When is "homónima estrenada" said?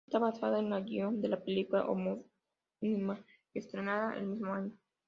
1.85-4.17